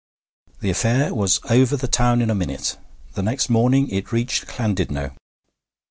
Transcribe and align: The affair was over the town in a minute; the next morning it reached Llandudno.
The 0.61 0.71
affair 0.71 1.13
was 1.13 1.39
over 1.47 1.77
the 1.77 1.87
town 1.87 2.23
in 2.23 2.31
a 2.31 2.33
minute; 2.33 2.75
the 3.13 3.21
next 3.21 3.49
morning 3.51 3.87
it 3.89 4.11
reached 4.11 4.47
Llandudno. 4.57 5.15